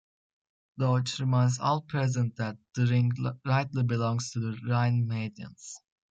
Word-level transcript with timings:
Loge 0.79 1.19
reminds 1.19 1.59
all 1.59 1.81
present 1.83 2.35
that 2.37 2.57
the 2.73 2.87
ring 2.87 3.11
rightly 3.45 3.83
belongs 3.83 4.31
to 4.31 4.39
the 4.39 4.59
Rhine 4.67 5.05
maidens. 5.05 5.77